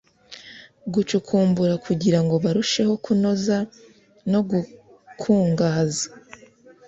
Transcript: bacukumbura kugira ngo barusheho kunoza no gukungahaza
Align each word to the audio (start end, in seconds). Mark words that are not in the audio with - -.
bacukumbura 0.93 1.75
kugira 1.85 2.19
ngo 2.23 2.35
barusheho 2.43 2.93
kunoza 3.03 3.57
no 4.31 4.39
gukungahaza 4.49 6.07